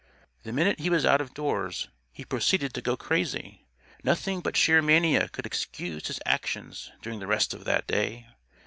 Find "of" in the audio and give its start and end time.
1.21-1.35, 7.53-7.65